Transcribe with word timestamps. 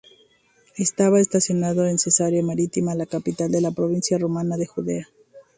Estaba 0.77 1.19
estacionado 1.19 1.85
en 1.85 1.99
Cesarea 1.99 2.41
Marítima, 2.41 2.95
la 2.95 3.05
capital 3.05 3.51
de 3.51 3.61
la 3.61 3.69
provincia 3.69 4.17
romana 4.17 4.57
de 4.57 4.65
Judea. 4.65 5.07